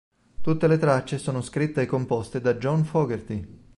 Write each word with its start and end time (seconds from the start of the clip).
Tutte 0.41 0.65
le 0.67 0.79
tracce 0.79 1.19
sono 1.19 1.43
scritte 1.43 1.83
e 1.83 1.85
composte 1.85 2.41
da 2.41 2.55
John 2.55 2.83
Fogerty. 2.85 3.67